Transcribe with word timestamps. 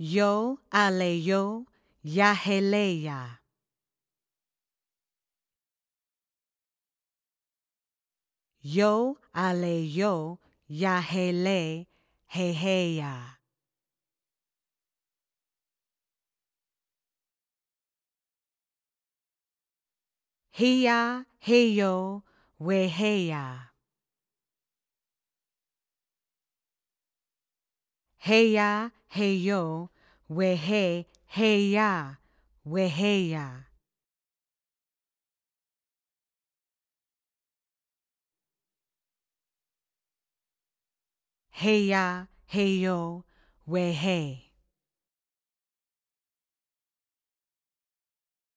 yo 0.00 0.56
aleyo 0.72 1.66
yaheleya. 2.02 3.40
Yo 8.62 9.18
aleyo 9.34 10.38
yahele 10.68 11.86
heheya. 12.32 13.36
Hiya 20.52 21.26
heyo 21.40 22.22
weheya. 22.58 23.69
Heya 28.20 28.90
heyo 29.08 29.88
wehe 30.28 31.06
heya 31.26 32.18
weheya. 32.66 33.64
Heya 41.50 42.26
heyo 42.46 43.24
wehe. 43.66 44.49